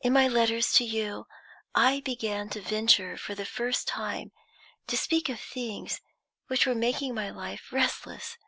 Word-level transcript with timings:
"In 0.00 0.14
my 0.14 0.26
letters 0.26 0.72
to 0.76 0.84
you 0.84 1.26
I 1.74 2.00
began 2.02 2.48
to 2.48 2.62
venture 2.62 3.18
for 3.18 3.34
the 3.34 3.44
first 3.44 3.86
time 3.86 4.32
to 4.86 4.96
speak 4.96 5.28
of 5.28 5.38
things 5.38 6.00
which 6.46 6.64
were 6.66 6.74
making 6.74 7.14
my 7.14 7.28
life 7.28 7.70
restless. 7.70 8.38